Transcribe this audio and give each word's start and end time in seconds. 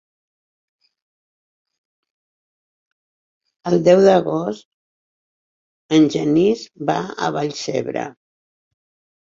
El 3.73 3.77
deu 3.89 4.01
d'agost 4.07 4.67
en 5.99 6.11
Genís 6.17 6.65
va 6.91 6.97
a 7.27 7.31
Vallcebre. 7.39 8.09